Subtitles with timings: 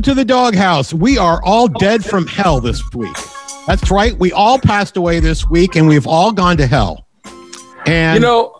[0.00, 0.94] welcome to the DawgHouse.
[0.94, 3.14] We are all dead from hell this week.
[3.66, 4.18] That's right.
[4.18, 7.06] We all passed away this week, and we've all gone to hell.
[7.86, 8.56] And You know,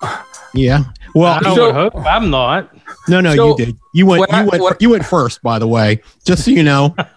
[0.53, 0.85] yeah.
[1.15, 2.71] Well, I So- would hope I'm not.
[3.09, 3.77] no, no, so you did.
[3.95, 4.21] You went.
[4.21, 4.63] when You I- went.
[4.63, 6.03] when- you went first, by the way.
[6.27, 6.91] Just so you know.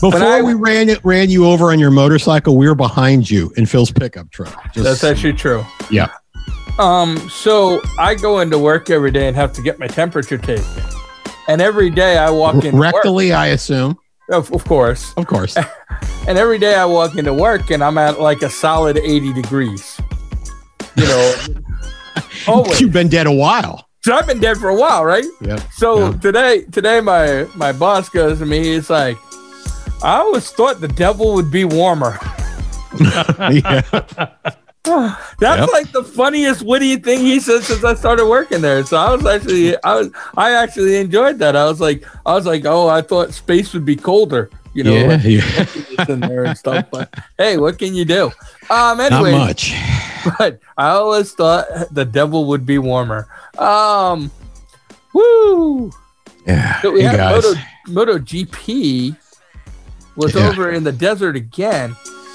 [0.00, 2.56] Before I- we ran it, ran you over on your motorcycle.
[2.58, 4.54] We were behind you in Phil's pickup truck.
[4.74, 5.64] Just, that's actually true.
[5.90, 6.08] yeah.
[6.78, 10.64] Um, so I go into work every day and have to get my temperature taken.
[11.48, 13.96] And every day I walk in work, rectally, I assume.
[14.30, 15.12] of, of course.
[15.16, 15.56] Of course.
[16.28, 19.96] And every day I walk into work and I'm at like a solid 80 degrees.
[20.96, 21.34] You know,
[22.48, 22.80] always.
[22.80, 23.86] You've been dead a while.
[24.04, 25.24] So I've been dead for a while, right?
[25.40, 25.60] Yep.
[25.74, 26.12] So Yeah.
[26.18, 28.58] today, today my my boss goes to me.
[28.74, 29.16] He's like,
[30.02, 32.18] "I always thought the devil would be warmer."
[33.38, 33.82] yeah.
[35.38, 35.68] That's Yep.
[35.72, 38.84] like the funniest witty thing he said since I started working there.
[38.84, 41.56] So I was actually, I was, I actually enjoyed that.
[41.56, 44.94] I was like, I was like, oh, I thought space would be colder, you know,
[44.94, 45.06] yeah.
[45.06, 46.04] like yeah.
[46.08, 46.86] in there and stuff.
[46.90, 48.26] But hey, what can you do?
[48.70, 49.74] Um, Not anyway, much.
[50.38, 53.28] but I always thought the devil would be warmer.
[53.58, 54.30] Um,
[55.12, 55.90] woo.
[56.46, 56.80] Yeah.
[56.82, 57.44] So we you had guys.
[57.44, 59.16] Moto Moto GP
[60.16, 60.48] was Yeah.
[60.48, 61.94] over in the desert again,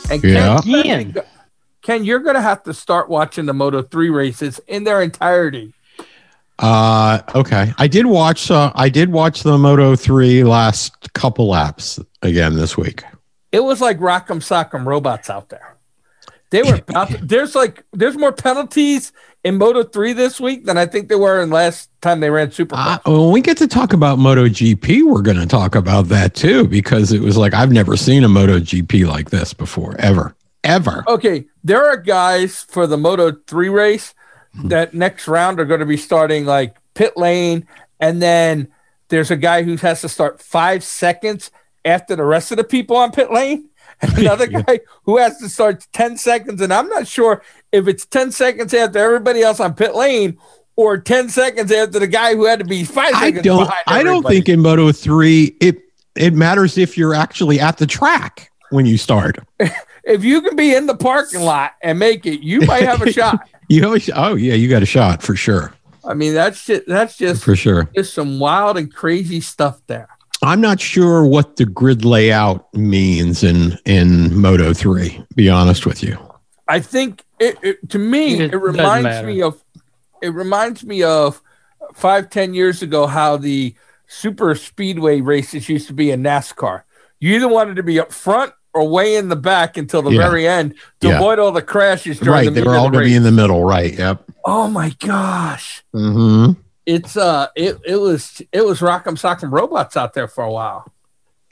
[0.10, 0.62] and Yeah.
[0.64, 1.24] Ken, Again.
[1.82, 5.74] Ken, you're gonna have to start watching the Moto three races in their entirety.
[6.62, 7.74] Uh, okay.
[7.80, 8.52] I did watch.
[8.52, 13.04] Uh, I did watch the Moto Three last couple laps again this week.
[13.52, 15.78] It was like Rock'em Sock'em robots out there.
[16.52, 19.12] They were about to, there's like there's more penalties
[19.44, 22.52] in Moto three this week than I think there were in last time they ran
[22.52, 22.76] Super.
[22.78, 26.36] Uh, when we get to talk about Moto GP, we're going to talk about that
[26.36, 30.36] too because it was like I've never seen a Moto GP like this before, ever,
[30.72, 31.04] ever.
[31.08, 34.16] Okay, there are guys for the Moto 3 race
[34.54, 34.70] hmm.
[34.70, 37.68] that next round are going to be starting like pit lane,
[38.00, 38.70] and then
[39.10, 41.52] there's a guy who has to start five seconds
[41.84, 43.70] after the rest of the people on pit lane,
[44.02, 44.62] and another Yeah.
[44.62, 46.62] guy who has to start 10 seconds.
[46.62, 50.38] And I'm not sure if it's 10 seconds after everybody else on pit lane
[50.76, 53.70] or 10 seconds after the guy who had to be five I don't.
[53.88, 55.82] I don't think in Moto Three it
[56.16, 59.38] it matters if you're actually at the track when you start.
[60.04, 63.12] if you can be in the parking lot and make it, you might have a
[63.14, 63.48] shot.
[63.68, 64.10] You always.
[64.14, 65.74] Oh yeah, you got a shot for sure.
[66.04, 67.90] I mean, that's just that's just For sure.
[67.96, 70.10] Just some wild and crazy stuff there.
[70.44, 76.02] I'm not sure what the grid layout means in in Moto 3, be honest with
[76.02, 76.18] you.
[76.68, 79.64] I think it, it to me It it, reminds me of
[80.22, 81.42] it reminds me of
[81.94, 83.76] five ten years ago how the
[84.08, 86.84] super speedway races used to be in NASCAR.
[87.20, 90.28] You either wanted to be up front or way in the back until the Yeah.
[90.30, 91.16] very end to Yeah.
[91.18, 93.10] avoid all the crashes during Right, the they meat were of all the going to
[93.10, 93.94] be in the middle, right?
[93.98, 94.24] Yep.
[94.46, 95.84] Oh my gosh.
[95.96, 96.54] Mm-hmm.
[96.86, 100.92] It's uh it, it was it was rock'em sock'em robots out there for a while.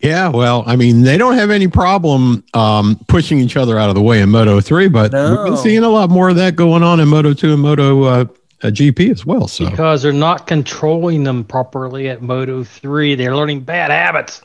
[0.02, 3.96] Yeah, well, I mean, they don't have any problem um, pushing each other out of
[3.96, 6.84] the way in Moto 3, but we've been seeing a lot more of that going
[6.84, 8.26] on in Moto 2 and Moto uh,
[8.64, 9.50] uh, GP as well.
[9.50, 13.16] So Because they're not controlling them properly at Moto 3.
[13.16, 14.42] They're learning bad habits.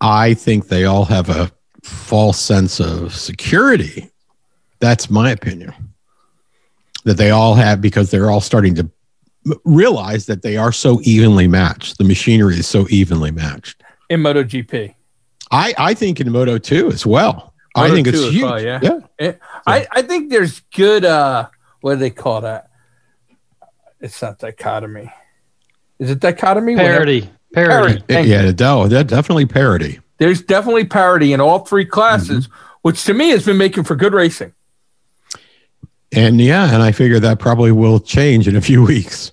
[0.00, 1.50] I think they all have a
[1.88, 4.10] false sense of security.
[4.80, 5.74] That's my opinion.
[7.04, 8.90] That they all have because they're all starting to
[9.64, 11.98] realize that they are so evenly matched.
[11.98, 13.82] The machinery is so evenly matched.
[14.10, 14.94] In MotoGP.
[15.50, 17.54] I, I think in Moto 2 as well.
[17.74, 18.42] I think it's huge.
[18.42, 18.80] well, yeah.
[19.20, 19.32] yeah.
[19.66, 21.48] I, I think there's good uh
[21.80, 22.70] what do they call that?
[24.00, 25.12] It's not dichotomy.
[25.98, 26.74] Is it dichotomy?
[26.74, 26.94] Whatever.
[26.94, 27.30] Parity.
[27.52, 27.70] Parity.
[27.70, 28.04] Parity.
[28.08, 30.00] Thank yeah, no, that definitely parity.
[30.18, 32.48] There's definitely parity in all three classes,
[32.82, 34.52] which to me has been making for good racing.
[36.12, 39.30] And yeah, and I figure that probably will change in a few weeks.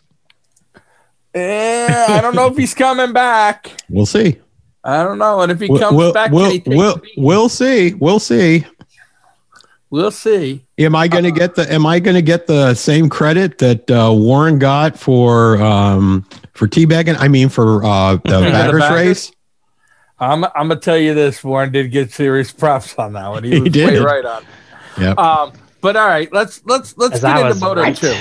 [1.34, 3.72] Eh, I don't know if he's coming back.
[3.90, 4.40] We'll see.
[4.84, 5.42] I don't know.
[5.42, 7.94] And if he We'll, comes we'll, back, we'll, can he take we'll, we'll see.
[7.96, 8.66] We'll see.
[9.90, 10.64] we'll see.
[10.78, 13.90] Am I going to get the Am I going to get the same credit that
[13.90, 16.24] uh, Warren got for um,
[16.54, 17.16] for teabagging?
[17.20, 18.22] I mean, for uh, the
[18.52, 18.90] baggers?
[18.92, 19.31] race.
[20.20, 21.44] I'm, I'm gonna tell you this.
[21.44, 23.44] Warren did get serious props on that one.
[23.44, 24.46] He He was way right on.
[25.00, 25.18] Yep.
[25.18, 27.96] Um, but all right, let's let's let's As get I into Moto right.
[27.96, 28.16] two.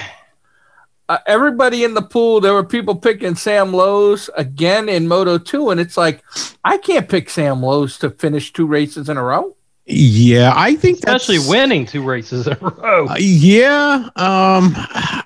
[1.08, 5.68] Uh, everybody in the pool, there were people picking Sam Lowes again in Moto 2,
[5.68, 6.24] and it's like,
[6.64, 9.54] I can't pick Sam Lowes to finish two races in a row.
[9.86, 13.06] Yeah, I think that's Especially winning two races in a row.
[13.06, 14.72] Uh, yeah, um,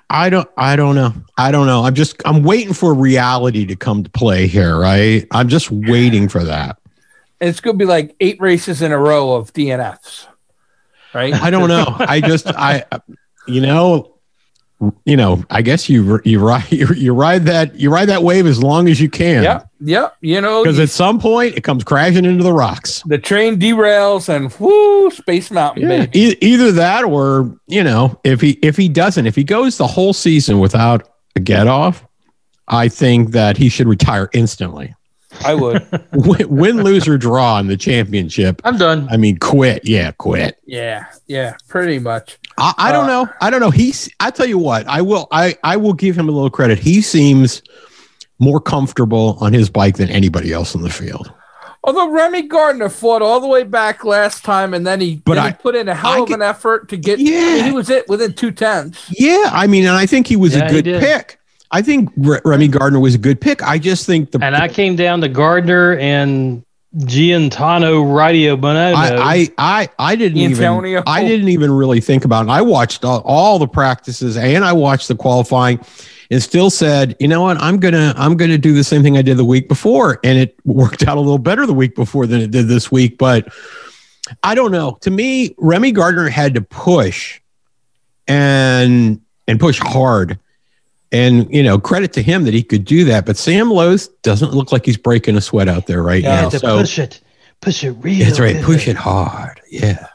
[0.09, 1.85] I don't, I don't know, I don't know.
[1.85, 5.25] I'm just, I'm waiting for reality to come to play here, right?
[5.31, 6.77] I'm just waiting for that.
[7.39, 10.27] It's going to be like eight races in a row of DNFs,
[11.13, 11.33] right?
[11.33, 11.95] I don't know.
[11.97, 12.83] I just, I,
[13.47, 14.18] you know,
[15.05, 18.45] you know, I guess you you ride you, you ride that you ride that wave
[18.45, 19.43] as long as you can.
[19.43, 20.15] Yep, yep.
[20.21, 23.03] You know, Because at some point it comes crashing into the rocks.
[23.05, 26.19] the train derails and whoo, Space Mountain, Yeah, baby.
[26.19, 29.87] e- either that or you know, if he if he doesn't, if he goes the
[29.87, 32.05] whole season without a get off,
[32.69, 34.95] I think that he should retire instantly.
[35.45, 35.85] I would.
[36.13, 38.61] win, win, lose or draw in the championship.
[38.63, 39.07] I'm done.
[39.11, 39.85] I mean, quit.
[39.87, 40.57] Yeah, quit.
[40.65, 42.38] yeah, yeah, pretty much.
[42.59, 43.29] I, I don't Uh, know.
[43.41, 43.69] I don't know.
[43.71, 44.09] He's.
[44.19, 44.87] I tell you what.
[44.87, 45.27] I will.
[45.31, 46.79] I I will give him a little credit.
[46.79, 47.61] He seems
[48.39, 51.31] more comfortable on his bike than anybody else in the field.
[51.83, 55.43] Although Remy Gardner fought all the way back last time, and then he, But then
[55.43, 57.19] I- he put in a hell I of get- an effort to get.
[57.19, 57.63] Yeah.
[57.63, 59.05] he was it within two tenths.
[59.17, 61.37] Yeah, I mean, and I think he was Yeah, a good pick.
[61.71, 63.61] I think Re- Remy Gardner was a good pick.
[63.63, 66.63] I just think the And I came down to Gardner and
[66.97, 68.95] Giantano Radio Bonomo.
[68.95, 70.99] I, I, I, I didn't Antonio.
[70.99, 72.49] even I didn't even really think about it.
[72.49, 75.79] I watched all, all the practices and I watched the qualifying
[76.31, 79.21] and still said, you know what, I'm gonna I'm gonna do the same thing I
[79.21, 80.19] did the week before.
[80.23, 83.17] And it worked out a little better the week before than it did this week.
[83.17, 83.53] But
[84.43, 84.97] I don't know.
[85.01, 87.39] To me, Remy Gardner had to push
[88.27, 90.39] and and push hard.
[91.11, 93.25] And you know, credit to him that he could do that.
[93.25, 96.41] But Sam Lowes doesn't look like he's breaking a sweat out there right Yeah, now.
[96.43, 97.21] had to So push it,
[97.61, 98.25] push it real.
[98.25, 98.55] that's right.
[98.57, 98.65] good.
[98.65, 99.59] Push it hard.
[99.71, 100.07] Yeah.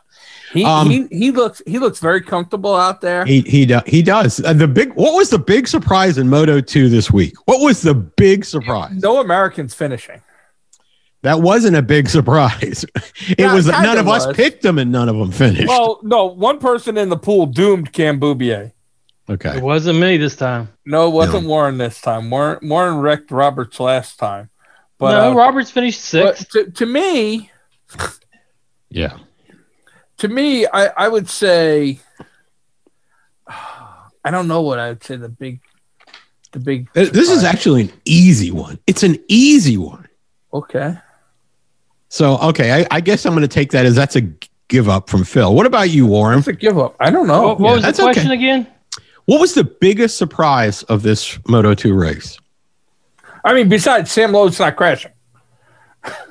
[0.52, 3.24] He, Um, he he looks he looks very comfortable out there.
[3.24, 4.38] He he do, he does.
[4.44, 7.34] Uh, the big what was the big surprise in Moto 2 this week?
[7.46, 8.92] What was the big surprise?
[9.02, 10.20] No Americans finishing.
[11.22, 12.84] That wasn't a big surprise.
[13.28, 15.66] it Yeah, was none kinda of us picked them and none of them finished.
[15.66, 18.70] Well, no, one person in the pool doomed Cam Beaubier.
[19.28, 19.56] Okay.
[19.56, 20.68] It wasn't me this time.
[20.84, 22.30] No, it wasn't Warren this time.
[22.30, 24.50] Warren Warren wrecked Roberts last time.
[24.98, 26.50] But no, uh, Roberts finished sixth.
[26.50, 27.50] to, to me,
[28.90, 29.18] Yeah.
[30.18, 31.98] to me, I, I would say
[33.46, 35.60] I don't know what I would say the big
[36.52, 38.78] the big Th- This is actually an easy one.
[38.86, 40.08] It's an easy one.
[40.52, 40.96] okay.
[42.08, 44.22] So okay, I, I guess I'm going to take that as that's a
[44.68, 45.52] give up from Phil.
[45.52, 46.38] What about you, Warren?
[46.38, 46.94] It's a give up.
[47.00, 47.42] I don't know.
[47.48, 48.34] what what yeah, was the question okay.
[48.34, 48.66] again?
[49.26, 52.38] What was the biggest surprise of this Moto 2 race?
[53.44, 55.12] I mean, besides Sam Lowes not crashing.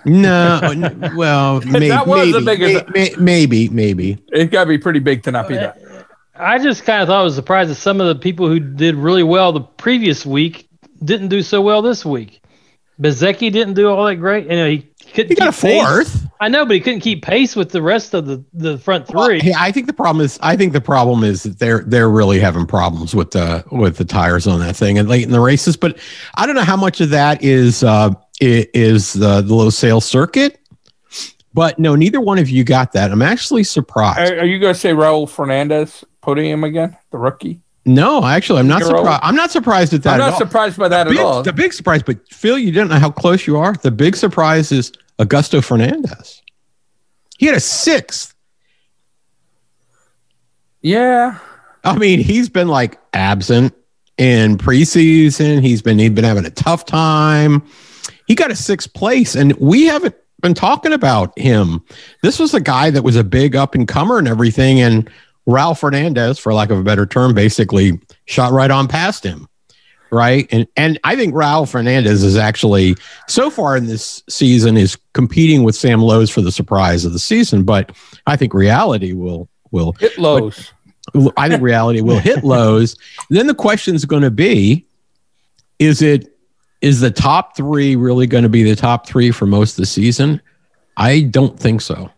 [0.06, 4.18] No, n- well, may, That was the maybe, biggest- may- may- maybe, maybe.
[4.30, 5.80] It's got to be pretty big to not be that.
[6.36, 8.96] I just kind of thought I was surprised that some of the people who did
[8.96, 10.68] really well the previous week
[11.04, 12.42] didn't do so well this week.
[13.00, 14.46] Bezzecchi didn't do all that great.
[14.46, 15.30] You know, he couldn't.
[15.30, 16.23] He got a keep pace.
[16.34, 16.42] Fourth.
[16.42, 19.40] I know, but he couldn't keep pace with the rest of the, the front three.
[19.40, 22.40] hey, I think the problem is I think the problem is that they're they're really
[22.40, 25.78] having problems with the with the tires on that thing and late in the races.
[25.78, 25.98] But
[26.36, 30.60] I don't know how much of that is uh, is the, the Losail circuit.
[31.54, 33.12] But no, neither one of you got that.
[33.12, 34.34] I'm actually surprised.
[34.34, 37.62] Are, are you going to say Raul Fernandez podium again, the rookie?
[37.86, 39.00] no, actually, I'm not Zero.
[39.00, 39.20] surprised.
[39.24, 40.16] I'm not surprised at that.
[40.16, 40.40] I'm at not all.
[40.40, 41.44] surprised by that big, at all.
[41.44, 43.74] The big surprise, but Phil, you didn't know how close you are.
[43.74, 44.94] The big surprise is
[45.24, 46.42] Augusto Fernandez.
[47.38, 48.34] He had a sixth.
[50.82, 51.40] yeah.
[51.86, 53.74] I mean, he's been like absent
[54.18, 55.62] in preseason.
[55.62, 57.62] He's been he's been having a tough time.
[58.26, 61.84] He got a sixth place, and we haven't been talking about him.
[62.22, 65.10] This was a guy that was a big up and comer and everything, and
[65.48, 69.50] Raul Fernandez, for lack of a better term, basically shot right on past him.
[70.14, 70.48] Right.
[70.52, 72.96] And and I think Raul Fernandez is actually
[73.28, 77.20] so far in this season is competing with Sam Lowes for the surprise of the
[77.20, 77.92] season, but
[78.28, 80.72] I think reality will will Hit Lowes.
[81.36, 82.96] I think reality will hit Lowes.
[83.32, 84.86] Then the question is going to be:
[85.80, 86.38] Is it
[86.82, 89.88] is the top three really going to be the top three for most of the
[89.88, 90.40] season?
[90.96, 92.12] I don't think so.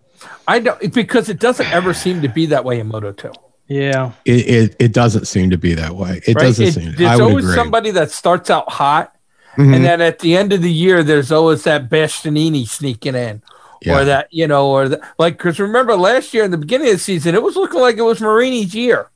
[0.49, 3.31] I don't because it doesn't ever seem to be that way in Moto 2.
[3.67, 4.11] Yeah.
[4.25, 6.21] It it, it doesn't seem to be that way.
[6.27, 6.43] It Right?
[6.43, 6.93] doesn't It- seem.
[6.95, 7.55] there's I would always agree.
[7.55, 9.13] somebody that starts out hot,
[9.57, 9.75] Mhm.
[9.75, 13.41] and then at the end of the year, there's always that Bastianini sneaking in,
[13.81, 13.99] Yeah.
[13.99, 16.93] or that you know, or the, like because remember last year in the beginning of
[16.93, 19.07] the season, it was looking like it was Marini's year.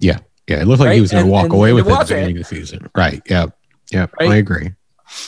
[0.00, 0.18] yeah,
[0.48, 0.60] yeah.
[0.60, 2.36] It looked like he was going to walk and away with it at the beginning
[2.38, 2.88] of the season.
[2.96, 3.22] Right.
[3.30, 3.46] Yeah.
[3.92, 4.06] Yeah.
[4.20, 4.72] I agree.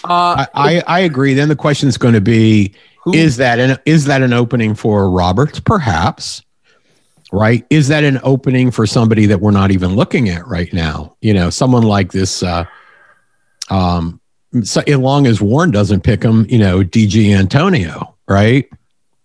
[0.05, 1.35] Uh, I, I I agree.
[1.35, 4.75] Then the question is going to be: who- Is that an is that an opening
[4.75, 5.59] for Roberts?
[5.61, 6.43] Perhaps.
[7.33, 7.65] Right?
[7.71, 11.17] Is that an opening for somebody that we're not even looking at right now?
[11.21, 12.43] You know, someone like this.
[12.43, 12.65] Uh,
[13.69, 14.21] um,
[14.63, 18.69] so as long as Warren doesn't pick him, you know, DG Antonio, right?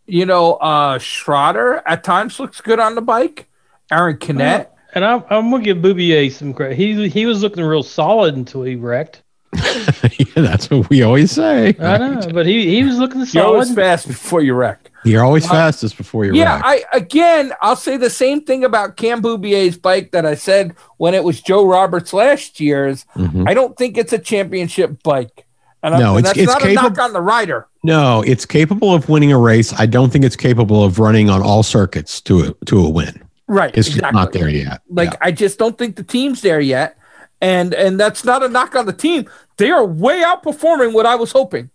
[0.07, 3.47] you know, uh, Schrötter at times looks good on the bike.
[3.91, 4.71] Aron Canet.
[4.93, 6.77] And I'm, I'm gonna give Beaubier some credit.
[6.77, 9.23] He he was looking real solid until he wrecked.
[10.19, 11.69] yeah, that's what we always say.
[11.79, 13.41] I don't know, but he, he was looking the same.
[13.41, 14.91] You're always fast before you wreck.
[15.03, 16.85] You're always fastest before you're Yeah, wrecked.
[16.93, 21.13] I again, I'll say the same thing about Cam Beaubier's bike that I said when
[21.13, 23.05] it was Joe Roberts last year's.
[23.15, 23.47] Mhm.
[23.47, 25.45] I don't think it's a championship bike,
[25.83, 27.67] and, I- No, and it's- that's it's not a knock capable- on the rider.
[27.83, 29.73] No, it's capable of winning a race.
[29.77, 33.21] I don't think it's capable of running on all circuits to a, to a win.
[33.47, 34.81] Right, It's just not there yet.
[34.89, 35.17] Like Yeah.
[35.21, 36.97] I just don't think the team's there yet,
[37.45, 39.29] and and that's not a knock on the team.
[39.57, 41.69] They are way outperforming what I was hoping.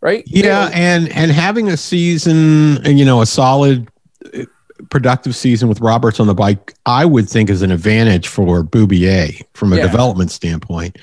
[0.00, 0.22] Right?
[0.26, 3.88] Yeah, and and having a season, you know, a solid,
[4.34, 4.44] uh,
[4.90, 9.40] productive season with Roberts on the bike, I would think is an advantage for Beaubier
[9.54, 9.82] from a Yeah.
[9.86, 10.98] development standpoint.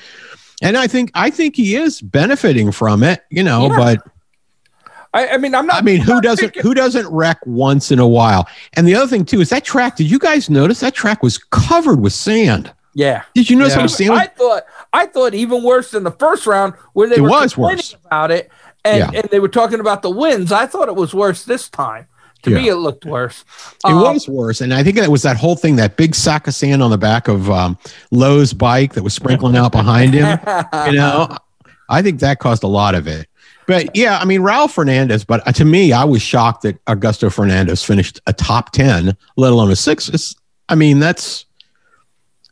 [0.62, 3.70] And I think I think he is benefiting from it, you know.
[3.70, 3.78] Yeah.
[3.78, 3.98] But
[5.16, 5.78] I, I mean, I'm not.
[5.78, 8.48] I mean, who doesn't picking- who doesn't wreck once in a while?
[8.74, 9.98] And the other thing too is that track.
[9.98, 12.72] Did you guys notice that track was covered with sand?
[12.94, 13.24] Yeah.
[13.34, 13.76] Did you notice Yeah.
[13.78, 14.10] how much sand?
[14.12, 17.30] was- I thought I thought even worse than the first round where they It were
[17.30, 17.96] was complaining worse.
[18.06, 18.50] about it
[18.84, 19.12] and, Yeah.
[19.22, 20.52] and they were talking about the wins.
[20.52, 22.08] I thought it was worse this time.
[22.44, 23.46] To me, it looked worse.
[23.86, 26.48] It Um, was worse, and I think that was that whole thing, that big sack
[26.48, 27.78] of sand on the back of um,
[28.10, 30.40] Lowe's bike that was sprinkling out behind him.
[30.88, 31.38] you know,
[31.88, 33.28] I think that caused a lot of it.
[33.68, 35.24] But yeah, I mean, Raul Fernandez.
[35.24, 39.70] But to me, I was shocked that Augusto Fernandez finished a top ten, let alone
[39.70, 40.10] a six.
[40.10, 40.34] It's,
[40.68, 41.46] I mean, that's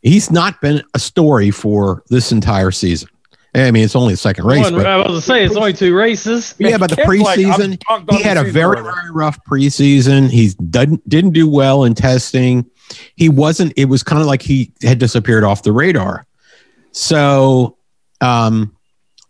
[0.01, 3.09] he's not been a story for this entire season.
[3.55, 5.55] I mean, it's only the second race, One- but I was going to say, it's
[5.55, 6.53] only two races.
[6.59, 8.95] yeah, but the Ken's like, preseason, he had a very, already.
[8.95, 10.29] very rough preseason.
[10.29, 12.69] He didn't didn't do well in testing.
[13.15, 13.73] He wasn't.
[13.75, 16.25] It was kind of like he had disappeared off the radar.
[16.91, 17.77] So,
[18.21, 18.75] um,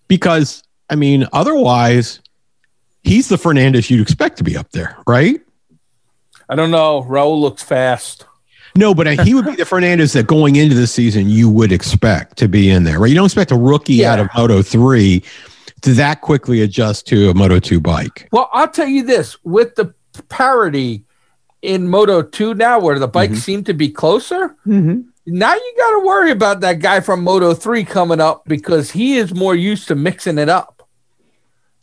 [0.09, 2.19] because I mean, otherwise,
[3.03, 5.39] he's the Fernandez you'd expect to be up there, right?
[6.49, 7.03] I don't know.
[7.03, 8.25] Raul looks fast.
[8.79, 12.37] No, but he would be the Fernandez that going into the season you would expect
[12.37, 13.09] to be in there, right?
[13.09, 14.13] You don't expect a rookie Yeah.
[14.13, 15.21] out of Moto three
[15.81, 18.27] to that quickly adjust to a Moto two bike.
[18.31, 19.93] Well, I'll tell you this: with the
[20.29, 21.03] parity
[21.61, 23.39] in Moto Two now, where the bikes Mm-hmm.
[23.41, 27.83] seem to be closer, now you got to worry about that guy from Moto 3
[27.83, 30.87] coming up because he is more used to mixing it up.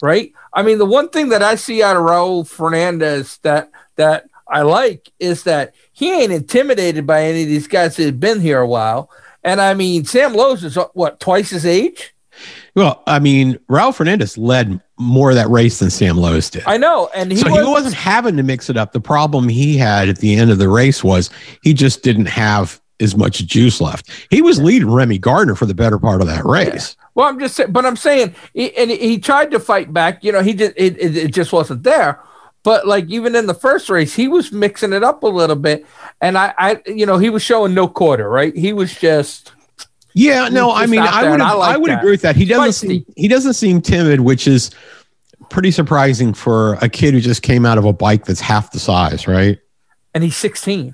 [0.02, 0.32] Right?
[0.52, 4.62] I mean, the one thing that I see out of Raul Fernandez that that I
[4.62, 8.60] like is that he ain't intimidated by any of these guys that have been here
[8.60, 9.10] a while.
[9.42, 12.14] And I mean, Sam Lowes is what, twice his age?
[12.74, 16.64] Well, I mean, Raul Fernandez led more of that race than Sam Lowes did.
[16.66, 17.08] I know.
[17.14, 18.92] And he, so was, he wasn't having to mix it up.
[18.92, 21.30] The problem he had at the end of the race was
[21.62, 24.10] he just didn't have as much juice left.
[24.28, 26.94] He was leading Remy Gardner for the better part of that race.
[27.14, 30.22] Well, I'm just saying, but I'm saying, he, and he tried to fight back.
[30.22, 32.20] You know, he just it, it, it just wasn't there.
[32.66, 35.86] But like even in the first race, he was mixing it up a little bit,
[36.20, 38.28] and I, I, you know, he was showing no quarter.
[38.28, 38.56] Right?
[38.56, 39.52] He was just
[40.14, 42.00] Yeah, no, He's I mean, I would I I, would that.
[42.00, 42.34] agree with that.
[42.34, 44.72] He doesn't seem he doesn't seem timid, which is
[45.48, 48.80] pretty surprising for a kid who just came out of a bike that's half the
[48.80, 49.60] size, right?
[50.12, 50.92] and he's 16.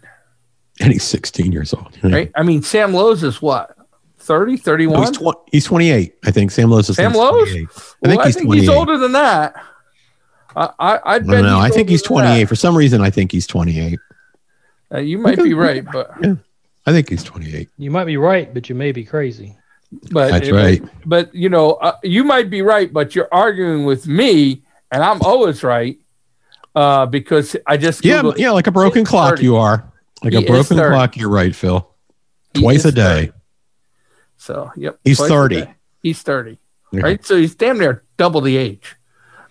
[0.81, 1.97] And he's 16 years old.
[2.03, 2.11] know?
[2.15, 2.31] Right?
[2.35, 3.75] I mean, Sam Lowes is what
[4.19, 4.95] 30, 31.
[5.01, 6.51] No, he's, tw- he's 28, I think.
[6.51, 7.19] Sam Lowes is Sam 28.
[7.33, 7.49] Lowes?
[7.49, 7.61] I
[8.03, 9.55] Well, think I think he's older than that.
[10.57, 11.59] I, I, I'd I don't know.
[11.59, 12.23] I think he's than that.
[12.25, 12.45] 28.
[12.49, 13.99] For some reason, I think he's 28.
[14.95, 16.11] Uh, you might be right, but
[16.87, 17.69] I think he's 28.
[17.79, 19.57] You might be right, but you may be crazy.
[20.11, 20.83] but That's right.
[21.07, 25.23] But you know, uh, you might be right, but you're arguing with me, and I'm
[25.23, 25.99] always right
[26.75, 29.43] uh, because I just Yeah, Googled- yeah, like a broken clock, 30.
[29.45, 29.91] you are.
[30.23, 31.89] Like He a broken clock, you're right, Phil.
[32.55, 33.33] Twice a day.
[34.37, 35.67] So yep, He's 30.
[36.03, 36.59] He's thirty,
[36.91, 37.03] Yeah.
[37.03, 37.25] right?
[37.25, 38.97] So he's damn near double the age.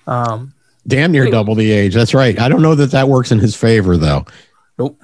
[0.06, 0.54] Um,
[0.88, 1.94] Damn near double the age.
[1.94, 2.40] That's right.
[2.40, 4.26] I don't know that that works in his favor, though.
[4.80, 5.00] nope,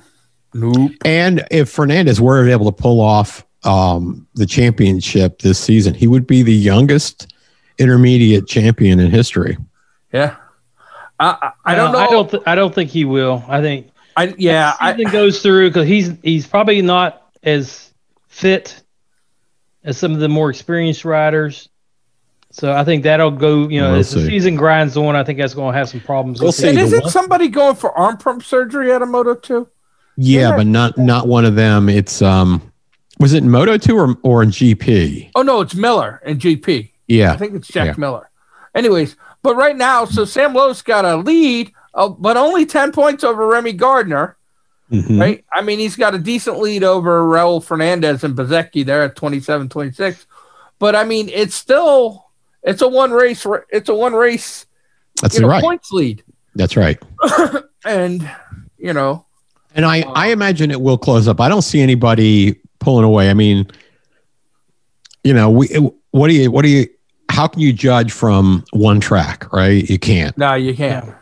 [0.53, 0.91] nope.
[1.05, 6.25] And if Fernandez were able to pull off um, the championship this season, he would
[6.25, 7.34] be the youngest
[7.77, 9.55] intermediate champion in history.
[10.12, 10.36] Yeah,
[11.19, 12.00] I I, I don't Uh, know.
[12.00, 12.31] I don't.
[12.31, 13.43] Th- I don't think he will.
[13.48, 17.93] I think I, yeah, I, think goes through because he's he's probably not as
[18.29, 18.81] fit
[19.84, 21.69] as some of the more experienced riders.
[22.51, 23.68] So I think that'll go.
[23.68, 24.27] You know, We'll as the see.
[24.27, 26.39] season grinds on, I think that's going to have some problems.
[26.39, 26.68] We'll with see.
[26.68, 26.70] it.
[26.72, 29.68] and isn't somebody going for arm pump surgery at a Moto two?
[30.16, 30.56] Yeah, Yeah.
[30.58, 31.89] but not not one of them.
[31.89, 32.72] It's um,
[33.20, 35.32] was it in Moto two or or in GP?
[35.36, 36.92] Oh no, it's Miller and GP.
[37.08, 37.94] Yeah, I think it's Jack Yeah.
[37.98, 38.30] Miller.
[38.74, 43.24] Anyways, but right now, so Sam Lowes got a lead, uh, but only 10 points
[43.24, 44.36] over Remy Gardner,
[44.92, 45.20] Mhm.
[45.20, 45.44] right?
[45.51, 49.68] I mean, he's got a decent lead over Raul Fernandez and Bezzecchi there at 27
[49.70, 50.25] 26.
[50.80, 52.26] But I mean, it's still
[52.68, 54.68] it's a one race it's a one race
[55.22, 55.64] That's you know, right.
[55.64, 56.24] points lead.
[56.56, 57.02] That's right.
[57.86, 58.30] And
[58.78, 59.26] you know,
[59.74, 61.40] And I, I imagine it will close up.
[61.40, 63.30] I don't see anybody pulling away.
[63.30, 63.66] I mean,
[65.24, 65.68] you know, we
[66.12, 66.88] what do you what do you
[67.30, 69.88] how can you judge from one track, right?
[69.90, 70.38] You can't.
[70.38, 71.14] No, you can't.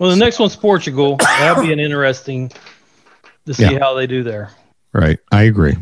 [0.00, 1.16] Well, the next one's Portugal.
[1.18, 2.50] That'll be an interesting
[3.46, 3.78] to see Yeah.
[3.78, 4.50] how they do there.
[4.92, 5.18] Right.
[5.30, 5.76] I agree.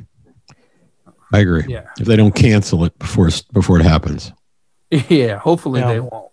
[1.32, 1.64] I agree.
[1.68, 1.88] Yeah.
[1.98, 4.32] If they don't cancel it before before it happens.
[5.08, 5.92] Yeah, hopefully Yeah.
[5.92, 6.32] they won't.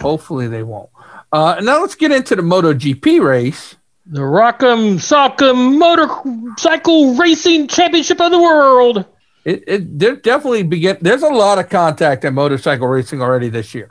[0.00, 0.88] Hopefully they won't.
[1.32, 3.76] Uh, now let's get into the MotoGP race.
[4.06, 9.04] The Rock'em Sock'em Motorcycle Racing Championship of the World.
[9.44, 10.98] It, it there definitely begin.
[11.00, 13.88] There's a lot of contact in motorcycle racing already this year.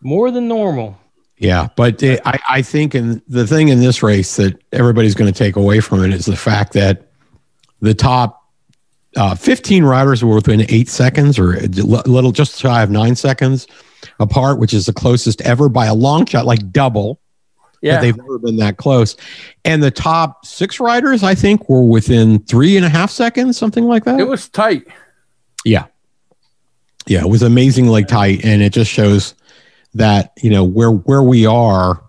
[0.00, 0.98] More than normal.
[1.38, 5.32] Yeah, but uh, I, I think in the thing in this race that everybody's going
[5.32, 7.08] to take away from it is the fact that
[7.80, 8.42] the top
[9.16, 13.66] uh, 15 riders were within eight seconds or a little just shy of nine seconds
[14.20, 17.18] apart, which is the closest ever by a long shot, like double.
[17.60, 19.16] but Yeah, they've never been that close.
[19.64, 23.84] And the top six riders, I think, were within three and a half seconds, something
[23.84, 24.20] like that.
[24.20, 24.86] it was tight.
[25.64, 25.86] Yeah.
[27.06, 29.34] Yeah, it was amazingly tight and it just shows
[29.94, 32.02] that, you know, where where we are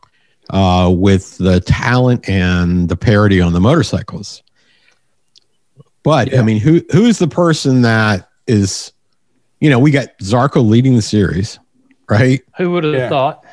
[0.49, 4.41] uh with the talent and the parity on the motorcycles.
[6.07, 6.39] But Yeah.
[6.39, 8.93] I mean, who who's the person that is
[9.59, 11.59] you know, we got Zarco leading the series,
[12.09, 12.39] right?
[12.57, 13.09] Who would have Yeah.
[13.09, 13.43] thought?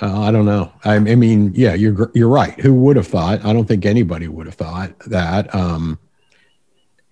[0.00, 0.70] Uh, I don't know.
[0.84, 2.58] I, I mean, yeah, you're you're right.
[2.60, 3.44] Who would have thought?
[3.44, 5.52] I don't think anybody would have thought that.
[5.52, 5.98] Um,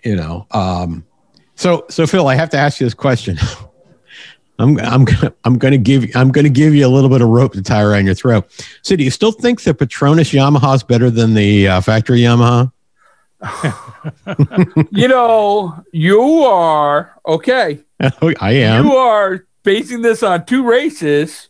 [0.05, 0.47] you know.
[0.53, 1.05] Um,
[1.57, 3.39] so so Phil, I have to ask you this question.
[4.61, 7.55] I'm I'm gonna I'm gonna give I'm gonna give you a little bit of rope
[7.55, 8.45] to tie around your throat.
[8.83, 12.71] So, do you still think the Petronas Yamaha is better than the uh, factory Yamaha?
[14.91, 17.81] You know, you are okay.
[18.41, 18.85] I am.
[18.87, 21.49] You are basing this on two races,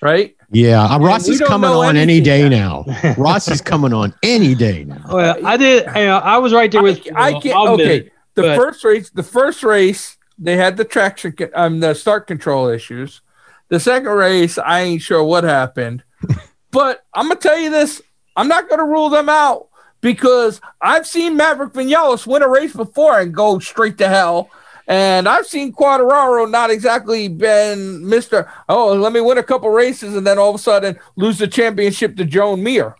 [0.00, 0.36] right?
[0.52, 2.48] Yeah, uh, we Rossi's don't coming on any day yet.
[2.48, 2.84] now.
[3.16, 5.04] Rossi's coming on any day now.
[5.12, 5.86] Well, I did.
[5.86, 7.06] You know, I was right there with.
[7.14, 7.54] I, I can't.
[7.56, 8.12] I'll okay, it.
[8.34, 12.26] the but- first race, the first race, they had the traction, co- um, the start
[12.26, 13.20] control issues.
[13.68, 16.02] The second race, I ain't sure what happened,
[16.72, 18.02] but I'm gonna tell you this:
[18.34, 19.68] I'm not gonna rule them out
[20.00, 24.50] because I've seen Maverick Vinales win a race before and go straight to hell.
[24.86, 28.50] And I've seen Quartararo not exactly been Mr.
[28.68, 31.46] Oh, let me win a couple races and then all of a sudden lose the
[31.46, 32.96] championship to Joan Mir.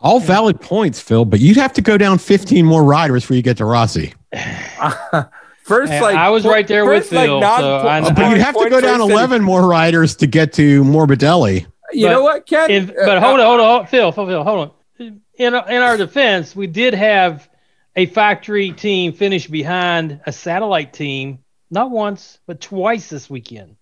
[0.00, 3.42] All valid points, Phil, but you'd have to go down 15 more riders before you
[3.42, 4.14] get to Rossi.
[5.62, 8.08] First, Hey, like I was right there with first, like, Phil, non- so I know.
[8.08, 9.12] Oh, but you'd have to go down race finish.
[9.16, 11.66] 11 more riders to get to Morbidelli.
[11.92, 12.70] You But know what, Ken?
[12.70, 14.70] In, Uh, but hold on, hold on, hold on, Phil, Phil, Phil, hold on.
[15.34, 17.48] In our, in our defense, we did have
[17.96, 21.38] a factory team finish behind a satellite team,
[21.70, 23.76] not once but twice this weekend.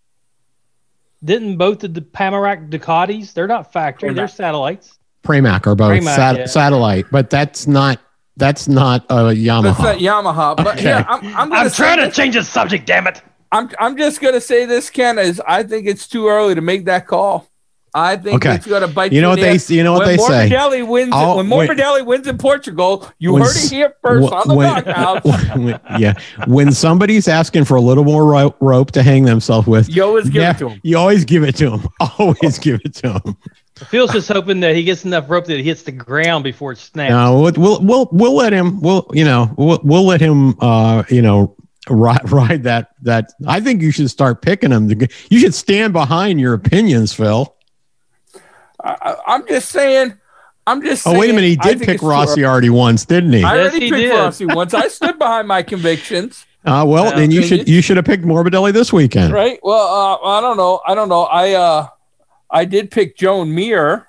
[1.23, 3.33] Didn't both of the Pramac Ducatis?
[3.35, 4.99] They're not factory; they're satellites.
[5.23, 6.47] Pramac are both Pramac, sat- yeah.
[6.47, 8.01] satellite, but that's not
[8.37, 9.63] that's not a Yamaha.
[9.65, 10.57] That's not Yamaha.
[10.57, 10.85] But Okay.
[10.85, 12.87] yeah, I'm, I'm, I'm say trying to this- change the subject.
[12.87, 13.21] Damn it!
[13.53, 15.19] I'm, I'm just gonna say this, Ken.
[15.19, 17.50] Is I think it's too early to make that call.
[17.95, 18.55] I think Okay.
[18.55, 19.13] it's gonna bite.
[19.13, 19.69] You know what the they ass.
[19.71, 20.49] you know what when they say.
[20.49, 21.71] Morbidelli wins, I'll- when wait.
[21.71, 25.25] Morbidelli wins in Portugal, you When heard it here first on the when- knockout.
[25.57, 26.15] when- yeah,
[26.47, 30.27] when somebody's asking for a little more ro- rope to hang themselves with, You always
[30.27, 30.81] give yeah, it to him.
[30.85, 31.89] you always give it to them.
[32.19, 33.37] Always give it to them.
[33.89, 36.79] Phil's just hoping that he gets enough rope that it hits the ground before it
[36.79, 37.11] snaps.
[37.11, 38.81] No, we'll, we'll we'll we'll let him.
[38.81, 40.55] We'll you know we'll we'll let him.
[40.61, 41.57] Uh, you know.
[41.89, 44.91] Ride, ride that that I think you should start picking them.
[45.31, 47.53] You should stand behind your opinions, Phil.
[48.83, 50.15] I, I- I'm just saying.
[50.67, 51.07] I'm just.
[51.07, 51.49] Oh, wait a minute.
[51.49, 53.43] He did pick Rossi already once, didn't he?
[53.43, 54.19] I Yes, already he picked did.
[54.19, 54.75] Rossi once.
[54.75, 56.45] I stood behind my convictions.
[56.65, 57.59] Uh, well, Yeah, then you opinion.
[57.61, 59.33] should you should have picked Morbidelli this weekend.
[59.33, 59.59] Right.
[59.63, 59.79] Well,
[60.23, 60.81] uh, I don't know.
[60.87, 61.23] I don't know.
[61.23, 61.87] I uh,
[62.51, 64.07] I did pick Joan Mir,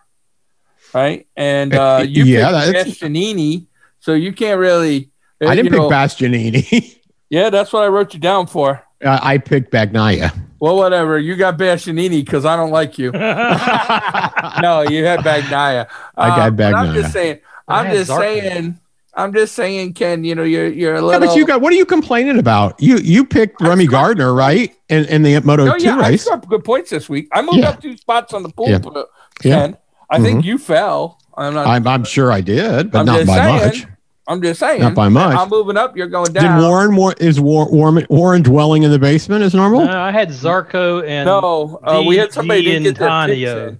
[0.93, 1.25] right?
[1.37, 3.67] And uh, you Yeah, picked Bastianini,
[3.99, 5.09] so you can't really.
[5.41, 6.97] uh, I didn't pick know- Bastianini.
[7.29, 8.83] Yeah, that's what I wrote you down for.
[9.05, 10.37] uh, I picked Bagnaia.
[10.61, 11.17] Well, whatever.
[11.19, 13.11] You got Bastianini because I don't like you.
[13.11, 15.87] no, you had Bagnaia.
[16.15, 17.39] I got Uh, but I'm just saying.
[17.67, 18.19] I'm just Zarco.
[18.19, 18.79] saying.
[19.13, 20.23] I'm just saying, Ken.
[20.23, 21.27] You know, you're you're a Yeah, little.
[21.27, 22.81] but you got what are you complaining about?
[22.81, 24.73] You you picked I Remy scored- Gardner, right?
[24.87, 26.23] In in the Moto Oh two yeah, I race.
[26.25, 27.27] scored good points this week.
[27.33, 27.69] I moved Yeah.
[27.69, 28.69] up two spots on the pool.
[28.69, 28.77] Yeah.
[28.79, 29.09] but-
[29.43, 29.59] Yeah.
[29.61, 29.77] Ken.
[30.09, 31.19] I think you fell.
[31.35, 31.65] I'm not.
[31.67, 33.65] I'm I'm sure I did, but I'm not by saying.
[33.65, 33.87] much.
[34.31, 34.81] I'm just saying.
[34.81, 35.35] Not by much.
[35.35, 35.95] I'm moving up.
[35.97, 36.43] You're going down.
[36.43, 36.61] Did down.
[36.63, 39.85] Warren War, is War, Warren Warren dwelling in the basement as normal?
[39.85, 43.11] No, I had Zarco and no, uh, we had somebody Di didn't get their picks
[43.49, 43.67] Antonio.
[43.67, 43.79] in.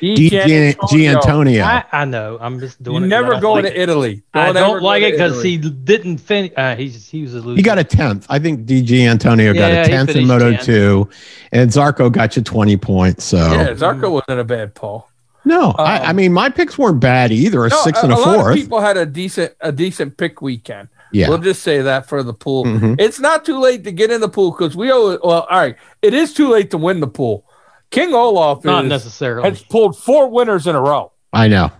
[0.00, 0.30] D.
[0.30, 1.62] Gian- Giantonio.
[1.62, 2.38] I, I know.
[2.40, 3.08] I'm just doing You're it.
[3.08, 4.22] never 'cause I going like to Italy.
[4.34, 6.52] I don't like it because he didn't finish.
[6.56, 7.56] Uh, he's he was a loser.
[7.56, 8.26] He got a tenth.
[8.30, 10.64] I think DG Antonio got Yeah, a tenth in Moto 10th.
[10.64, 11.08] two,
[11.52, 13.24] and Zarco got you twenty points.
[13.24, 15.06] So Yeah, Zarco wasn't a bad pull.
[15.44, 17.64] No, I, Um, I mean my picks weren't bad either.
[17.64, 20.40] A No, six and a, a lot of people had a decent a decent pick
[20.42, 20.88] weekend.
[21.12, 21.28] Yeah.
[21.28, 22.64] We'll just say that for the pool.
[22.64, 23.00] Mhm.
[23.00, 25.18] It's not too late to get in the pool because we owe.
[25.24, 27.44] Well, all right, it is too late to win the pool.
[27.90, 29.48] King Olaf Not is, necessarily.
[29.48, 31.10] has pulled four winners in a row.
[31.32, 31.70] I know.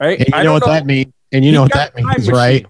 [0.00, 0.18] Right?
[0.18, 1.12] And you I know don't what that means?
[1.32, 2.32] And you He's know what that means, machine.
[2.34, 2.66] right?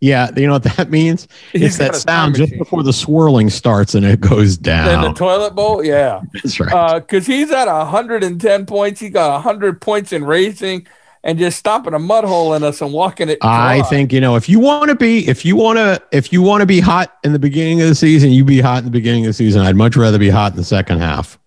[0.00, 1.26] Yeah, you know what that means?
[1.52, 5.04] He's it's that sound just before the swirling starts and it goes down.
[5.04, 6.20] In the toilet bowl, yeah.
[6.34, 6.72] That's right.
[6.72, 9.00] Uh, because he's at 110 points.
[9.00, 10.86] He got 100 points in racing
[11.24, 13.38] and just stomping a mud hole in us and walking it.
[13.42, 16.42] I think you know if you want to be if you want to if you
[16.42, 18.90] want to be hot in the beginning of the season, you be hot in the
[18.90, 19.62] beginning of the season.
[19.62, 21.38] I'd much rather be hot in the second half.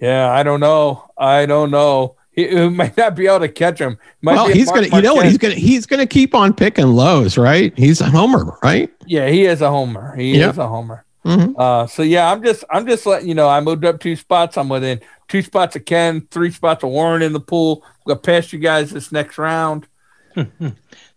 [0.00, 1.10] Yeah, I don't know.
[1.16, 2.16] I don't know.
[2.34, 3.98] He, he might not be able to catch him.
[4.22, 5.26] Might well, be he's gonna you know what?
[5.26, 7.76] He's gonna he's gonna keep on picking Lowes, right?
[7.78, 8.90] He's a homer, right?
[9.06, 10.14] Yeah, he is a homer.
[10.16, 10.50] He Yeah.
[10.50, 11.04] is a homer.
[11.24, 11.54] Mhm.
[11.58, 14.58] Uh, so yeah, I'm just I'm just letting you know I moved up two spots.
[14.58, 17.82] I'm within two spots of Ken, three spots of Warren in the pool.
[17.84, 19.86] I'm gonna pass you guys this next round.
[20.36, 20.44] Say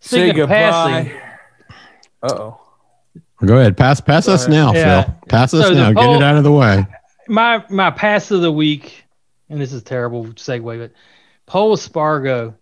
[0.00, 1.12] Speaking of goodbye.
[2.22, 2.60] Uh oh.
[3.44, 4.50] Go ahead, pass pass Go us ahead.
[4.54, 5.02] now, Yeah.
[5.04, 5.14] Phil.
[5.28, 5.92] Pass us So the now.
[5.92, 6.86] Get it out of the way.
[7.28, 9.04] my my pass of the week,
[9.50, 10.92] and this is a terrible segue, but
[11.46, 12.54] Pol Espargaro.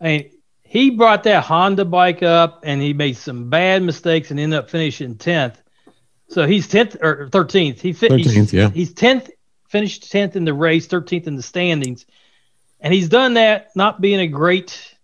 [0.00, 0.30] I mean,
[0.62, 4.70] he brought that Honda bike up, and he made some bad mistakes and ended up
[4.70, 5.60] finishing tenth.
[6.28, 7.80] So he's tenth or thirteenth.
[7.80, 8.70] He fi- he's- 13th, yeah.
[8.70, 9.30] He's tenth,
[9.68, 12.06] finished tenth in the race, thirteenth in the standings,
[12.80, 14.94] and he's done that not being a great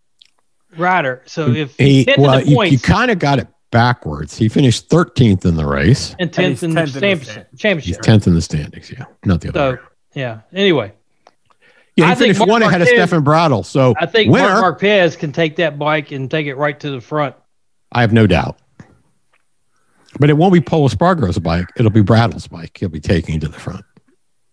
[0.76, 1.22] rider.
[1.26, 4.36] So if He well, you, you kind of got it backwards.
[4.38, 6.16] He finished 13th in the race.
[6.18, 8.02] and tenth he's in the 10th in the championship, stand- He's championship.
[8.02, 8.90] 10th in the standings.
[8.90, 9.58] Yeah, not the other.
[9.58, 9.78] So way.
[10.14, 10.40] yeah.
[10.52, 10.92] Anyway.
[11.98, 13.66] Yeah, he I think finished Mark one ahead of Stefan Bradl.
[13.66, 16.90] So I think winner, Marc Marquez can take that bike and take it right to
[16.90, 17.34] the front.
[17.90, 18.56] I have no doubt.
[20.20, 21.66] But it won't be Pol Espargaro's bike.
[21.76, 22.76] It'll be Bradl's bike.
[22.78, 23.84] He'll be taking it to the front.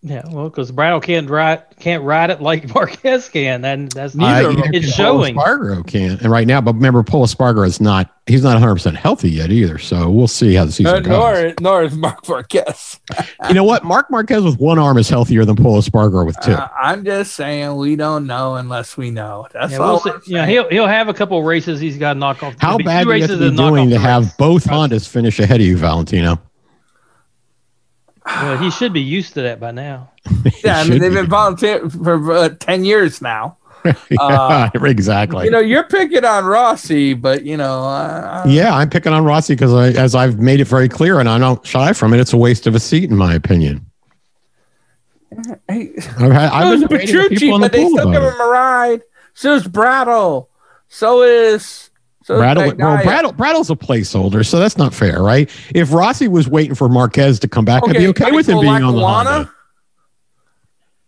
[0.02, 4.48] Yeah, well, because Bradl can't ride can't ride it like Marquez can, and that's Neither
[4.48, 5.34] Uh, of them it's Polo showing.
[5.34, 8.08] Spargo can, and right now, but remember, Pol Espargaro is not.
[8.26, 9.78] He's not 100 percent healthy yet either.
[9.78, 11.08] So we'll see how the Uh, season goes.
[11.08, 13.00] nor nor is Marc Marquez.
[13.48, 13.84] you know what?
[13.84, 16.52] Marc Marquez with one arm is healthier than Pol Espargaro with two.
[16.52, 19.48] Uh, I'm just saying we don't know unless we know.
[19.52, 19.94] That's Yeah, all.
[19.94, 20.10] we'll see.
[20.10, 20.50] I'm yeah, saying.
[20.50, 22.54] he'll he'll have a couple races he's got to knock off.
[22.60, 25.08] how There'll bad two do you have to be doing to the have both Hondas
[25.08, 26.40] finish ahead of you, Valentino?
[28.42, 30.10] Well, he should be used to that by now.
[30.64, 31.16] yeah, I mean they've be.
[31.16, 33.58] been volunteering for uh, ten years now.
[34.10, 35.44] Yeah, uh, exactly.
[35.44, 39.54] You know, you're picking on Rossi, but you know, uh, Yeah, I'm picking on Rossi
[39.54, 42.32] because I, as I've made it very clear, and I don't shy from it, it's
[42.32, 43.86] a waste of a seat, in my opinion.
[45.68, 48.22] hey, I've had, so I've been debating Petrucci, people the but they pool still give
[48.22, 49.02] him a ride.
[49.34, 50.48] So is Bradl.
[50.88, 51.90] So is
[52.26, 52.98] so Bradl, well.
[52.98, 55.48] Bradl, Bradl's a placeholder, so that's not fair, right?
[55.76, 58.72] If Rossi was waiting for Marquez to come back, I'd be okay with him being
[58.72, 59.30] on the Lackawanna?
[59.30, 59.50] Honda.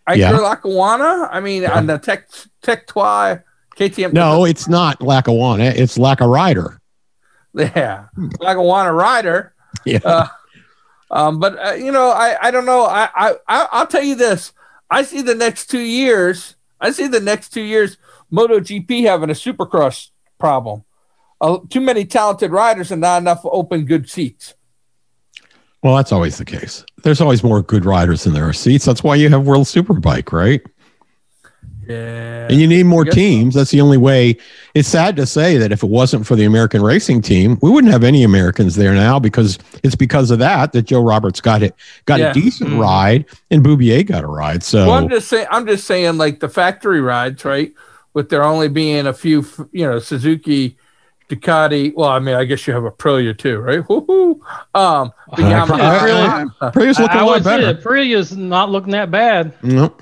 [0.09, 0.31] Iker Yeah.
[0.38, 1.28] Lackawanna?
[1.33, 1.76] I mean, Yeah.
[1.76, 2.28] on the Tech
[2.62, 3.40] Tech Twi
[3.76, 4.12] KTM.
[4.12, 5.64] No, it's not Lackawanna.
[5.64, 6.81] It's Lack a Rider.
[7.54, 8.04] Yeah,
[8.38, 9.54] Lackawanna rider.
[9.85, 9.98] Yeah.
[10.04, 10.28] Uh,
[11.11, 12.85] um, but uh, you know, I I don't know.
[12.85, 14.52] I, I I I'll tell you this.
[14.88, 16.54] I see the next two years.
[16.81, 17.96] I see the next two years.
[18.33, 20.85] MotoGP having a Supercross problem.
[21.40, 24.55] Uh, too many talented riders and not enough open good seats.
[25.83, 26.85] Well, that's always the case.
[27.05, 28.85] There's always more good riders than there are seats.
[28.85, 30.61] That's why you have World Superbike, right?
[31.87, 32.48] Yeah.
[32.51, 33.20] And you need more guess so.
[33.20, 33.55] teams.
[33.55, 34.37] That's the only way.
[34.74, 37.92] It's sad to say that if it wasn't for the American racing team, we wouldn't
[37.92, 41.74] have any Americans there now because it's because of that that Joe Roberts got it,
[42.05, 42.31] got Yeah.
[42.33, 42.81] a decent Mhm.
[42.81, 44.62] ride, and Beaubier got a ride.
[44.62, 45.46] So Well, I'm just saying.
[45.51, 47.72] I'm just saying, like the factory rides, right?
[48.12, 50.77] With there only being a few, you know, Suzuki,
[51.29, 51.93] Ducati.
[51.95, 53.81] Well, I mean, I guess you have a Aprilia too, right?
[53.81, 54.41] Woohoo!
[54.75, 55.99] Um, the Uh, Yamaha.
[55.99, 56.55] Aprilia.
[56.73, 57.75] Aprilia's looking I a lot would say better.
[57.81, 59.53] Aprilia's not looking that bad.
[59.62, 59.95] No.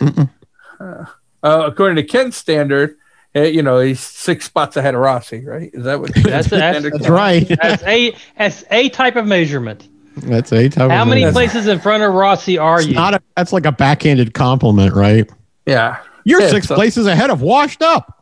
[0.78, 1.04] Uh,
[1.42, 2.96] according to Ken's standard,
[3.34, 5.70] uh, you know, he's six spots ahead of Rossi, right?
[5.72, 7.08] Is that what That's- that's- standard that's counts?
[7.08, 7.48] right.
[7.62, 9.88] That's a that's a type of measurement.
[10.18, 11.32] That's a type How of many measure.
[11.32, 12.94] places in front of Rossi are It's you?
[12.94, 15.28] not a, that's like a backhanded compliment, right?
[15.66, 15.98] Yeah.
[16.24, 18.15] You're Yeah, six so- places ahead of washed up.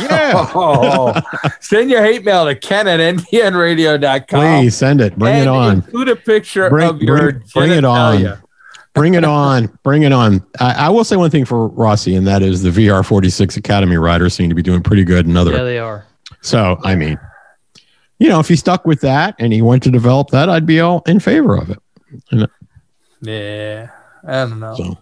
[0.00, 0.50] Yeah.
[0.54, 1.14] Oh,
[1.60, 4.26] send your hate mail to Ken at ntnradio.com.
[4.60, 5.16] Please send it.
[5.18, 5.76] Bring it on.
[5.76, 8.38] Include a picture Bring- of your bring- bring it on.
[8.94, 9.78] Bring it on.
[9.84, 10.44] Bring it on.
[10.58, 14.34] I, I will say one thing for Rossi, and that is the VR46 Academy riders
[14.34, 15.52] seem to be doing pretty good in other.
[15.52, 16.04] yeah, they are.
[16.40, 17.18] So, I mean,
[18.18, 20.80] you know, if he stuck with that and he went to develop that, I'd be
[20.80, 21.78] all in favor of it.
[22.32, 22.46] Uh,
[23.22, 23.90] yeah.
[24.26, 24.74] I don't know.
[24.74, 24.98] So,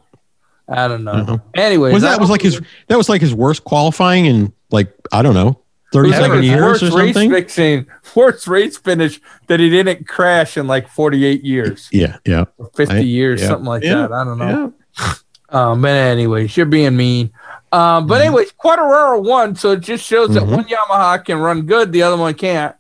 [0.69, 1.41] I don't know.
[1.55, 5.23] Anyway, was that was like his that was like his worst qualifying in like I
[5.23, 5.61] don't know
[5.93, 7.31] thirty That second was years worst or race something.
[7.31, 12.71] fixing, worst race finish that he didn't crash in like 48 years, Yeah, yeah, or
[12.75, 13.49] 50 I- years, yeah.
[13.49, 13.95] something like Yeah.
[14.09, 14.13] that.
[14.13, 14.73] I don't know.
[14.99, 15.13] yeah.
[15.51, 17.31] Um, but anyways, you're being mean.
[17.71, 18.27] Um, but Mhm.
[18.27, 22.17] anyways, Quartararo won, so it just shows that one Yamaha can run good, the other
[22.17, 22.75] one can't.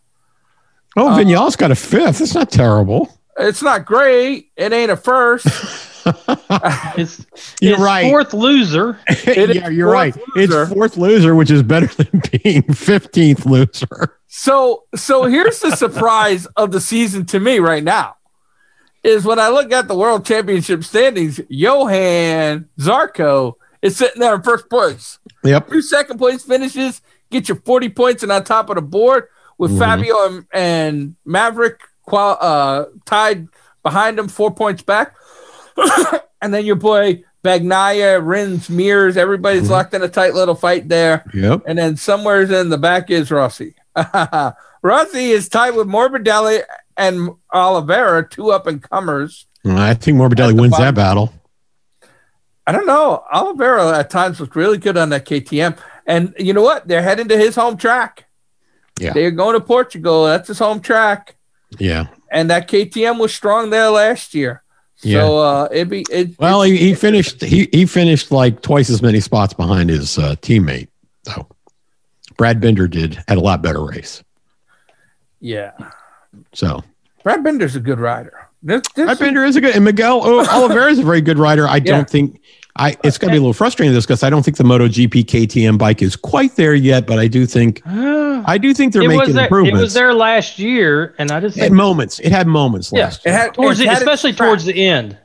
[0.97, 2.21] Oh, Uh, Vinales got a fifth.
[2.21, 3.09] It's not terrible.
[3.39, 4.51] It's not great.
[4.57, 5.47] It ain't a first.
[6.07, 7.27] It's
[7.61, 8.11] You're it's right.
[8.11, 8.99] fourth loser.
[9.09, 10.15] It is yeah, you're right.
[10.37, 10.63] loser.
[10.63, 14.19] It's fourth loser, which is better than being 15th loser.
[14.27, 18.17] So so here's the surprise of the season to me right now.
[19.03, 24.43] Is when I look at the world championship standings, Johann Zarco is sitting there in
[24.43, 25.19] first place.
[25.45, 25.69] Yep.
[25.71, 29.71] Two second place finishes, get you 40 points and on top of the board with
[29.71, 29.79] Mhm.
[29.79, 33.47] Fabio and, and Maverick qual- uh, tied
[33.85, 35.15] behind him, four points back.
[36.43, 39.71] and then your boy Bagnaia, Rins, Mears, everybody's Mhm.
[39.71, 41.25] locked in a tight little fight there.
[41.33, 41.63] Yep.
[41.67, 43.75] And then somewhere in the back is Rossi.
[44.83, 46.63] Rossi is tied with Morbidelli
[46.97, 49.47] and Oliveira, two up and comers.
[49.65, 50.87] I think Morbidelli wins bottom.
[50.87, 51.33] that battle.
[52.67, 53.25] I don't know.
[53.33, 55.77] Oliveira at times looked really good on that KTM.
[56.07, 56.87] And you know what?
[56.89, 58.25] They're heading to his home track.
[58.99, 59.13] Yeah.
[59.13, 60.25] They're going to Portugal.
[60.27, 61.37] That's his home track.
[61.79, 62.07] Yeah.
[62.31, 64.63] And that KTM was strong there last year.
[65.03, 65.21] Yeah.
[65.21, 68.89] So uh it'd be it, Well, it's- he, he finished he, he finished like twice
[68.91, 70.89] as many spots behind his uh, teammate.
[71.25, 71.47] So
[72.37, 74.23] Brad Binder did had a lot better race.
[75.41, 75.73] yeah.
[76.53, 76.83] So
[77.23, 78.49] Brad Binder's a good rider.
[78.63, 81.39] This, this, Brad Binder is a good and Miguel oh, Oliveira is a very good
[81.39, 81.67] rider.
[81.69, 81.83] I Yeah.
[81.83, 82.41] don't think
[82.79, 85.79] I it's gonna be a little frustrating this because I don't think the MotoGP KTM
[85.79, 89.09] bike is quite there yet, but I do think Uh, I do think they're it
[89.09, 92.19] making there, it was there last year, and I just At moments.
[92.21, 93.39] It had moments Yeah, last it year.
[93.39, 94.49] had, towards it the, had especially track.
[94.49, 95.17] towards the end.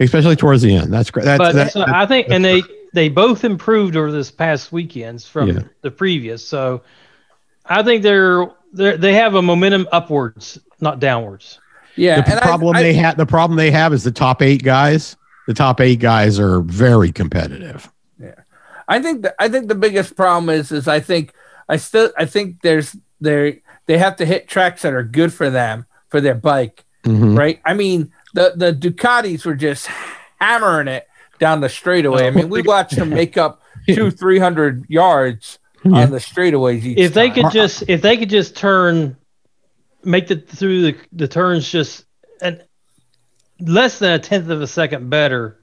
[0.00, 0.92] especially towards the end.
[0.92, 1.24] That's great.
[1.24, 2.62] That's But that, so I think, and they
[2.94, 5.62] they both improved over this past weekends from Yeah.
[5.82, 6.46] the previous.
[6.46, 6.82] So
[7.66, 11.60] I think they're they they have a momentum upwards, not downwards.
[11.96, 12.20] Yeah.
[12.22, 14.62] the and I- problem I- they have the problem they have is the top eight
[14.62, 15.16] guys.
[15.46, 17.90] The top eight guys are very competitive.
[18.20, 18.34] Yeah,
[18.88, 21.32] I think the, I think the biggest problem is is I think
[21.68, 25.50] I still I think there's they they have to hit tracks that are good for
[25.50, 27.36] them for their bike, Mhm.
[27.38, 27.60] right?
[27.64, 29.86] I mean the the Ducatis were just
[30.40, 31.06] hammering it
[31.38, 32.26] down the straightaway.
[32.26, 36.04] I mean we watched them make up two three hundred yards Yeah.
[36.04, 36.96] on the straightaways each.
[36.98, 37.34] If they time.
[37.44, 39.16] could just if they could just turn,
[40.04, 42.04] make the through the the turns just
[42.40, 42.62] an
[43.60, 45.62] less than a tenth of a second better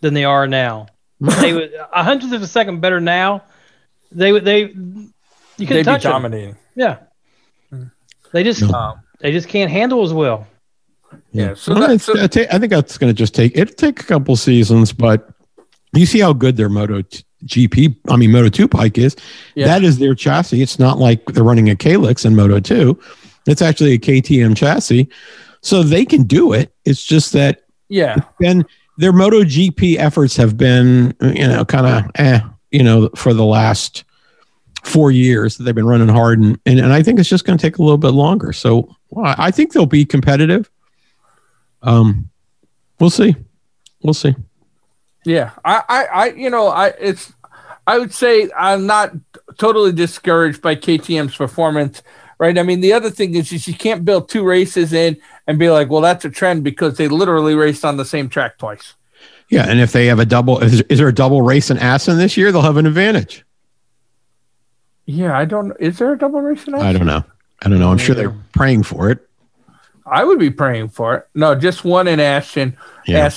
[0.00, 0.86] than they are now.
[1.20, 3.42] they would a hundredth of a second better now.
[4.12, 5.12] They would they you
[5.58, 6.12] they'd can be touch them.
[6.12, 6.56] dominating.
[6.76, 6.98] Yeah.
[8.32, 10.46] They just Um, they just can't handle as well.
[11.32, 11.54] yeah.
[11.54, 14.00] So, Well, that, so I ta- I think that's going to just take it'll take
[14.00, 15.28] a couple seasons, but
[15.94, 19.16] you see how good their Moto t- GP, I mean Moto Two bike is.
[19.54, 19.66] Yeah.
[19.66, 20.60] That is their chassis.
[20.62, 23.00] It's not like they're running a Kalex in Moto Two.
[23.46, 25.08] It's actually a KTM chassis,
[25.60, 26.74] so they can do it.
[26.84, 28.16] It's just that yeah.
[28.38, 28.64] been
[28.96, 32.40] their Moto GP efforts have been you know kind of eh
[32.70, 34.04] you know for the last
[34.82, 37.58] four years that they've been running hard and and, and I think it's just going
[37.58, 38.52] to take a little bit longer.
[38.52, 40.70] So well, I I think they'll be competitive.
[41.82, 42.30] Um,
[42.98, 43.36] we'll see,
[44.02, 44.34] we'll see.
[45.24, 47.32] Yeah, I, I, I, you know, I, it's,
[47.86, 49.12] I would say I'm not
[49.58, 52.02] totally discouraged by KTM's performance,
[52.38, 52.56] right?
[52.58, 55.70] I mean, the other thing is, is you can't build two races in and be
[55.70, 58.94] like, well, that's a trend because they literally raced on the same track twice.
[59.50, 62.18] Yeah, and if they have a double, is, is there a double race in Assen
[62.18, 62.52] this year?
[62.52, 63.44] They'll have an advantage.
[65.06, 65.74] Yeah, I don't.
[65.80, 66.82] Is there a double race in that?
[66.82, 67.24] I don't know.
[67.62, 67.90] I don't know.
[67.90, 69.26] I'm sure they're praying for it.
[70.04, 71.28] I would be praying for it.
[71.34, 73.30] No, just one in Assen, Yeah.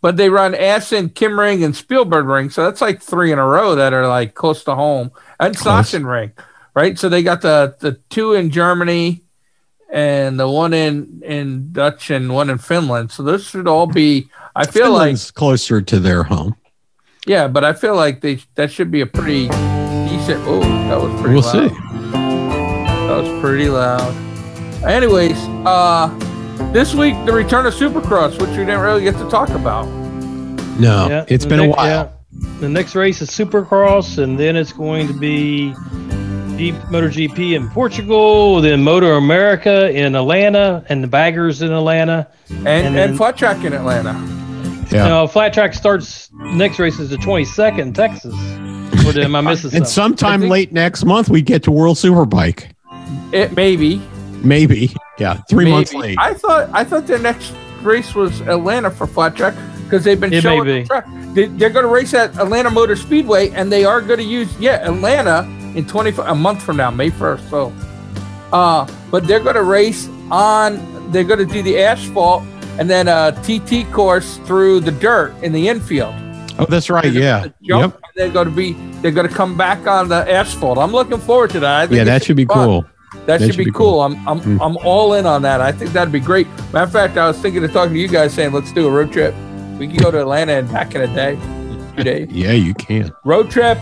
[0.00, 3.46] But they run Assen, Kim Ring, and Spielberg Ring, so that's like three in a
[3.46, 5.56] row that are like close to home, and.
[5.56, 6.32] Sachsen Ring,
[6.74, 6.98] right?
[6.98, 9.22] So they got the the two in Germany,
[9.92, 13.10] and the one in in Dutch and one in Finland.
[13.12, 14.28] So those should all be.
[14.56, 15.16] I feel like.
[15.34, 16.54] Closer to their home.
[17.26, 19.48] yeah, but I feel like they that should be a pretty
[20.08, 20.42] decent.
[20.46, 21.34] Oh, that was pretty.
[21.34, 21.70] We'll loud.
[21.70, 21.74] see.
[23.08, 24.14] That was pretty loud.
[24.84, 26.08] Anyways, uh,
[26.72, 29.86] this week the return of Supercross, which we didn't really get to talk about.
[30.78, 31.86] No, Yeah, it's the been a while.
[31.86, 32.08] yeah.
[32.60, 35.72] The next race is Supercross, and then it's going to be
[36.56, 42.28] G- MotoGP in Portugal, then MotoAmerica in Atlanta, and the Baggers in Atlanta.
[42.48, 44.12] And And and, flat track in Atlanta.
[44.90, 45.08] Yeah.
[45.08, 46.30] Now, flat track starts.
[46.32, 48.34] Next race is the 22nd Texas.
[49.06, 50.18] Or am I missing and something?
[50.18, 52.70] sometime think- late next month, we get to World Superbike.
[53.32, 54.00] It maybe
[54.44, 54.94] Maybe.
[55.18, 55.40] Yeah.
[55.48, 55.74] Three maybe.
[55.74, 56.18] months late.
[56.20, 60.32] I thought I thought their next race was Atlanta for flat track because they've been
[60.32, 60.82] It showing be.
[60.82, 61.06] the track.
[61.34, 64.54] They, they're going to race at Atlanta Motor Speedway, and they are going to use
[64.60, 67.48] yeah Atlanta in twenty a month from now, May first.
[67.50, 67.72] So,
[68.52, 71.10] uh, but they're going to race on.
[71.12, 72.42] They're going to do the asphalt
[72.78, 76.14] and then a TT course through the dirt in the infield.
[76.58, 77.12] oh, that's right.
[77.12, 77.46] Yeah.
[77.62, 78.00] Jump, Yep.
[78.02, 78.72] and they're going to be.
[79.00, 80.78] They're going to come back on the asphalt.
[80.78, 81.82] I'm looking forward to that.
[81.82, 82.66] I think Yeah, that should be fun.
[82.66, 82.86] cool.
[83.26, 84.00] That, should, be, cool.
[84.02, 84.60] I'm I'm Hmm.
[84.60, 85.60] I'm all in on that.
[85.60, 86.48] I think that'd be great.
[86.72, 88.90] Matter of fact, I was thinking of talking to you guys, saying let's do a
[88.90, 89.34] road trip.
[89.78, 91.38] We can go to Atlanta and back in a day,
[91.96, 92.28] two days.
[92.32, 93.10] Yeah, you can.
[93.24, 93.78] Road trip.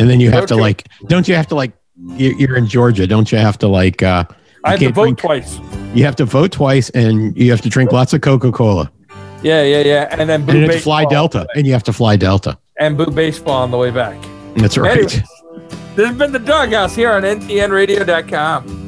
[0.00, 1.72] And then you have Road to like, don't you have to like,
[2.16, 4.24] you- you're in Georgia, don't you have to like, uh,
[4.64, 5.58] I have to vote drink- twice.
[5.94, 8.90] you have to vote twice and you have to drink lots of Coca Cola.
[9.42, 10.08] Yeah, yeah, yeah.
[10.18, 11.46] And then And you fly Delta.
[11.54, 12.58] And you have to fly Delta.
[12.78, 14.16] and boo baseball on the way back.
[14.56, 14.92] That's right.
[14.92, 15.22] Anyways,
[15.96, 18.79] this has been the DawgHouse here on ntnradio.com.